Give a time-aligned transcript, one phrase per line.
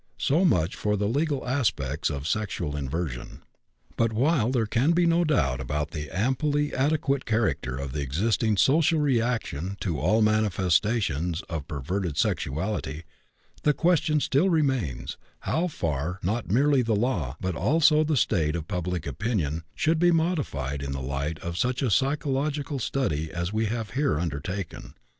[0.17, 3.43] So much for the legal aspects of sexual inversion.
[3.97, 8.57] But while there can be no doubt about the amply adequate character of the existing
[8.57, 13.03] social reaction to all manifestations of perverted sexuality,
[13.61, 18.67] the question still remains how far not merely the law, but also the state of
[18.67, 23.65] public opinion, should be modified in the light of such a psychological study as we
[23.67, 24.95] have here undertaken.